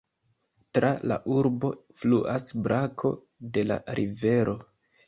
Tra 0.77 0.89
la 1.11 1.17
urbo 1.35 1.71
fluas 2.01 2.57
brako 2.69 3.17
de 3.59 3.69
la 3.71 3.83
rivero. 4.03 4.63